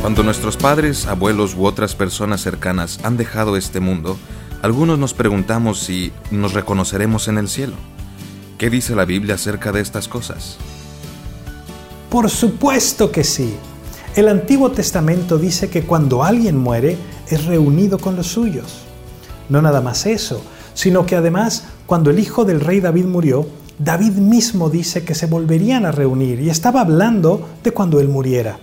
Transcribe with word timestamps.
Cuando 0.00 0.22
nuestros 0.22 0.56
padres, 0.56 1.06
abuelos 1.06 1.54
u 1.54 1.66
otras 1.66 1.94
personas 1.94 2.40
cercanas 2.40 3.00
han 3.02 3.18
dejado 3.18 3.58
este 3.58 3.80
mundo, 3.80 4.16
algunos 4.62 4.98
nos 4.98 5.12
preguntamos 5.12 5.78
si 5.78 6.10
nos 6.30 6.54
reconoceremos 6.54 7.28
en 7.28 7.36
el 7.36 7.50
cielo. 7.50 7.74
¿Qué 8.56 8.70
dice 8.70 8.96
la 8.96 9.04
Biblia 9.04 9.34
acerca 9.34 9.72
de 9.72 9.82
estas 9.82 10.08
cosas? 10.08 10.56
Por 12.08 12.30
supuesto 12.30 13.12
que 13.12 13.24
sí. 13.24 13.54
El 14.16 14.28
Antiguo 14.28 14.70
Testamento 14.70 15.36
dice 15.36 15.68
que 15.68 15.82
cuando 15.82 16.24
alguien 16.24 16.56
muere 16.56 16.96
es 17.28 17.44
reunido 17.44 17.98
con 17.98 18.16
los 18.16 18.28
suyos. 18.28 18.78
No 19.50 19.60
nada 19.60 19.82
más 19.82 20.06
eso, 20.06 20.42
sino 20.72 21.04
que 21.04 21.16
además 21.16 21.64
cuando 21.84 22.08
el 22.08 22.18
hijo 22.18 22.46
del 22.46 22.60
rey 22.60 22.80
David 22.80 23.04
murió, 23.04 23.46
David 23.78 24.12
mismo 24.12 24.70
dice 24.70 25.04
que 25.04 25.14
se 25.14 25.26
volverían 25.26 25.84
a 25.84 25.92
reunir 25.92 26.40
y 26.40 26.48
estaba 26.48 26.80
hablando 26.80 27.46
de 27.62 27.72
cuando 27.72 28.00
él 28.00 28.08
muriera. 28.08 28.58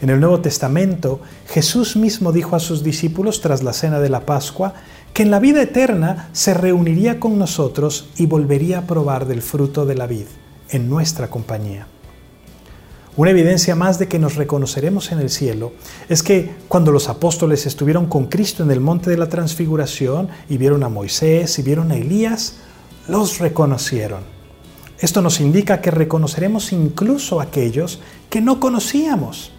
En 0.00 0.08
el 0.08 0.18
Nuevo 0.18 0.40
Testamento, 0.40 1.20
Jesús 1.46 1.94
mismo 1.94 2.32
dijo 2.32 2.56
a 2.56 2.60
sus 2.60 2.82
discípulos 2.82 3.42
tras 3.42 3.62
la 3.62 3.74
cena 3.74 4.00
de 4.00 4.08
la 4.08 4.24
Pascua 4.24 4.72
que 5.12 5.22
en 5.22 5.30
la 5.30 5.40
vida 5.40 5.60
eterna 5.60 6.30
se 6.32 6.54
reuniría 6.54 7.20
con 7.20 7.38
nosotros 7.38 8.08
y 8.16 8.24
volvería 8.24 8.78
a 8.78 8.86
probar 8.86 9.26
del 9.26 9.42
fruto 9.42 9.84
de 9.84 9.96
la 9.96 10.06
vid 10.06 10.24
en 10.70 10.88
nuestra 10.88 11.28
compañía. 11.28 11.86
Una 13.16 13.32
evidencia 13.32 13.74
más 13.74 13.98
de 13.98 14.08
que 14.08 14.18
nos 14.18 14.36
reconoceremos 14.36 15.12
en 15.12 15.18
el 15.18 15.28
cielo 15.28 15.72
es 16.08 16.22
que 16.22 16.54
cuando 16.68 16.92
los 16.92 17.10
apóstoles 17.10 17.66
estuvieron 17.66 18.06
con 18.06 18.26
Cristo 18.26 18.62
en 18.62 18.70
el 18.70 18.80
monte 18.80 19.10
de 19.10 19.18
la 19.18 19.28
transfiguración 19.28 20.28
y 20.48 20.56
vieron 20.56 20.82
a 20.82 20.88
Moisés 20.88 21.58
y 21.58 21.62
vieron 21.62 21.90
a 21.90 21.96
Elías, 21.96 22.56
los 23.06 23.38
reconocieron. 23.38 24.20
Esto 24.98 25.20
nos 25.20 25.40
indica 25.40 25.82
que 25.82 25.90
reconoceremos 25.90 26.72
incluso 26.72 27.40
a 27.40 27.44
aquellos 27.44 28.00
que 28.30 28.40
no 28.40 28.60
conocíamos 28.60 29.52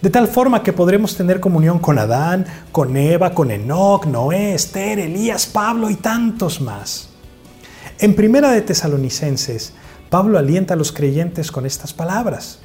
de 0.00 0.10
tal 0.10 0.28
forma 0.28 0.62
que 0.62 0.72
podremos 0.72 1.16
tener 1.16 1.40
comunión 1.40 1.78
con 1.78 1.98
Adán, 1.98 2.46
con 2.70 2.96
Eva, 2.96 3.34
con 3.34 3.50
Enoch, 3.50 4.06
Noé, 4.06 4.54
Esther, 4.54 5.00
Elías, 5.00 5.46
Pablo 5.46 5.90
y 5.90 5.96
tantos 5.96 6.60
más. 6.60 7.08
En 7.98 8.14
Primera 8.14 8.52
de 8.52 8.62
Tesalonicenses, 8.62 9.72
Pablo 10.08 10.38
alienta 10.38 10.74
a 10.74 10.76
los 10.76 10.92
creyentes 10.92 11.50
con 11.50 11.66
estas 11.66 11.92
palabras, 11.92 12.60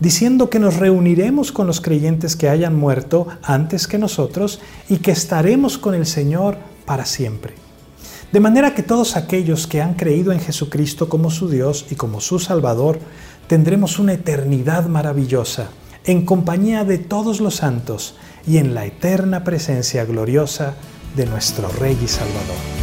diciendo 0.00 0.48
que 0.48 0.58
nos 0.58 0.76
reuniremos 0.76 1.52
con 1.52 1.66
los 1.66 1.82
creyentes 1.82 2.36
que 2.36 2.48
hayan 2.48 2.74
muerto 2.74 3.26
antes 3.42 3.86
que 3.86 3.98
nosotros 3.98 4.60
y 4.88 4.96
que 4.98 5.10
estaremos 5.10 5.76
con 5.76 5.94
el 5.94 6.06
Señor 6.06 6.56
para 6.86 7.04
siempre. 7.04 7.54
De 8.32 8.40
manera 8.40 8.74
que 8.74 8.82
todos 8.82 9.16
aquellos 9.16 9.66
que 9.66 9.82
han 9.82 9.94
creído 9.94 10.32
en 10.32 10.40
Jesucristo 10.40 11.08
como 11.08 11.30
su 11.30 11.48
Dios 11.50 11.86
y 11.90 11.96
como 11.96 12.20
su 12.20 12.38
Salvador, 12.38 12.98
tendremos 13.46 13.98
una 13.98 14.14
eternidad 14.14 14.86
maravillosa 14.86 15.68
en 16.08 16.24
compañía 16.24 16.84
de 16.84 16.96
todos 16.96 17.38
los 17.38 17.56
santos 17.56 18.14
y 18.46 18.56
en 18.56 18.74
la 18.74 18.86
eterna 18.86 19.44
presencia 19.44 20.06
gloriosa 20.06 20.74
de 21.14 21.26
nuestro 21.26 21.68
Rey 21.68 21.98
y 22.02 22.08
Salvador. 22.08 22.77